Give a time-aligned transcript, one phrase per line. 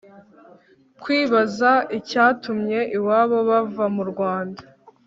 [1.01, 4.61] kwibaza icyatumye iwabo bava mu rwanda